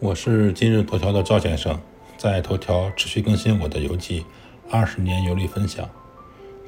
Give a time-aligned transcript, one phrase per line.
[0.00, 1.80] 我是今日头条的赵先生，
[2.18, 4.26] 在头条持续更新我的游记，
[4.68, 5.88] 二十年游历分享，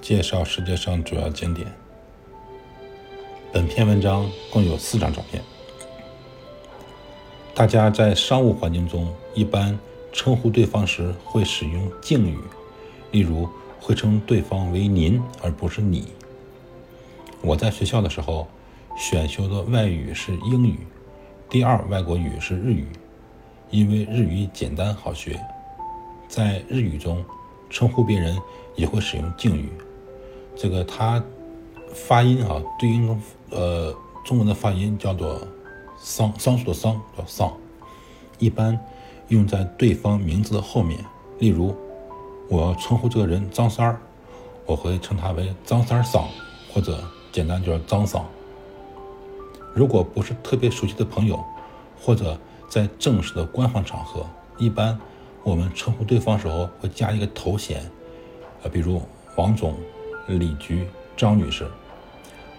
[0.00, 1.66] 介绍世界上主要景点。
[3.52, 5.42] 本篇文章共有四张照片。
[7.52, 9.76] 大家在商务环境中一般
[10.12, 12.38] 称呼对方时会使用敬语，
[13.10, 13.48] 例如
[13.80, 16.06] 会称对方为您而不是你。
[17.42, 18.46] 我在学校的时候
[18.96, 20.78] 选修的外语是英语，
[21.50, 22.86] 第二外国语是日语。
[23.70, 25.38] 因为日语简单好学，
[26.28, 27.24] 在日语中
[27.68, 28.38] 称呼别人
[28.74, 29.68] 也会使用敬语。
[30.54, 31.22] 这个它
[31.92, 35.40] 发音啊，对应呃中文的发音叫做
[35.98, 37.52] “桑”，桑树的“桑”叫“桑”，
[38.38, 38.78] 一般
[39.28, 40.98] 用在对方名字的后面。
[41.38, 41.76] 例如，
[42.48, 44.00] 我要称呼这个人张三儿，
[44.64, 46.26] 我会称他为张三桑，
[46.72, 47.02] 或者
[47.32, 48.24] 简单叫张桑。
[49.74, 51.44] 如果不是特别熟悉的朋友，
[52.00, 52.38] 或者
[52.68, 54.26] 在正式的官方场合，
[54.58, 54.98] 一般
[55.42, 57.88] 我们称呼对方时候会加一个头衔，
[58.62, 59.00] 呃，比如
[59.36, 59.74] 王总、
[60.26, 60.86] 李局、
[61.16, 61.66] 张女士。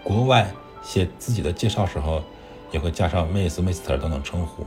[0.03, 0.49] 国外
[0.81, 2.23] 写自己的介绍时候，
[2.72, 4.66] 也会加上 Miss、Mr 等等称呼。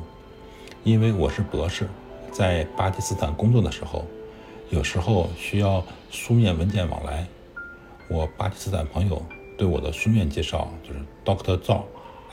[0.84, 1.88] 因为我是博士，
[2.30, 4.04] 在巴基斯坦工作的时候，
[4.68, 7.26] 有时候需要书面文件往来。
[8.08, 9.22] 我巴基斯坦朋友
[9.56, 11.84] 对我的书面介绍就是 Doctor 赵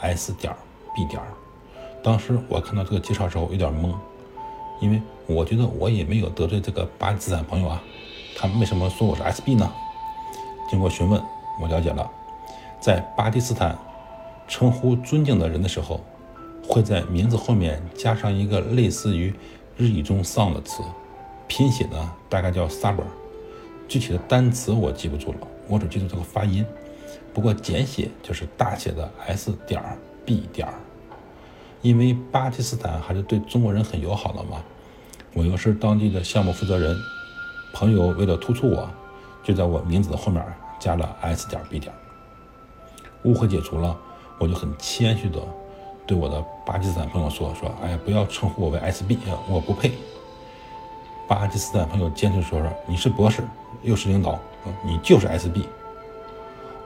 [0.01, 0.53] S 点
[0.95, 1.21] B 点。
[2.03, 3.93] 当时我看到这个介绍时候有点懵，
[4.79, 7.81] 因为我觉得我也没有得罪这个巴基斯坦朋友啊，
[8.37, 9.69] 他为什么说我是 SB 呢？
[10.69, 11.21] 经过询问，
[11.61, 12.09] 我了解了，
[12.79, 13.77] 在巴基斯坦
[14.47, 15.99] 称呼尊敬的人的时候，
[16.65, 19.33] 会在名字后面加上一个类似于
[19.75, 20.83] 日语中 “son” 的词，
[21.47, 23.03] 拼写呢大概叫 “saber”，
[23.87, 26.65] 具体的单词我记不住了，我只记住这个发音。
[27.33, 29.81] 不过简写就是大写的 S 点
[30.25, 30.73] B 点儿。
[31.81, 34.61] 因为巴基斯坦还是对中国人很友好的嘛，
[35.33, 36.95] 我又是当地的项目负责人，
[37.73, 38.89] 朋友为了突出我，
[39.43, 40.43] 就在我名字的后面
[40.79, 41.93] 加了 S 点 B 点。
[43.23, 43.95] 误会解除了，
[44.39, 45.39] 我就很谦虚的
[46.05, 49.17] 对我的巴基斯坦朋友说：“说哎，不要称呼我为 SB，
[49.47, 49.91] 我不配。”
[51.27, 53.43] 巴基斯坦朋友坚持说：“说你是博士，
[53.83, 54.39] 又是领导，
[54.83, 55.63] 你就是 SB。”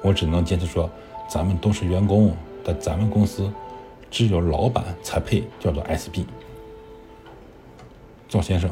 [0.03, 0.89] 我只能坚持说
[1.29, 2.35] ：“咱们都是员工，
[2.65, 3.51] 在咱们公司。”
[4.11, 6.25] 只有老板才配叫做 SB。
[8.29, 8.69] 赵先生，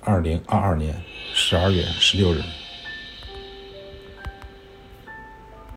[0.00, 0.94] 二零二二年
[1.34, 2.40] 十二月十六日。